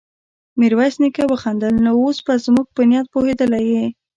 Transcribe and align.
ميرويس 0.59 0.95
نيکه 1.01 1.23
وخندل: 1.27 1.73
نو 1.85 1.91
اوس 2.03 2.17
به 2.25 2.33
زموږ 2.45 2.67
په 2.75 2.81
نيت 2.89 3.05
پوهېدلی 3.13 3.63
يې؟ 3.73 3.85